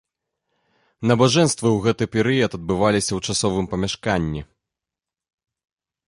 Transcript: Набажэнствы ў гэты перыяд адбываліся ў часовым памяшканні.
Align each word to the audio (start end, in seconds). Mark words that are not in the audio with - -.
Набажэнствы 1.09 1.67
ў 1.71 1.77
гэты 1.85 2.03
перыяд 2.15 2.51
адбываліся 2.57 3.07
ў 3.15 3.19
часовым 3.33 3.65
памяшканні. 3.75 4.43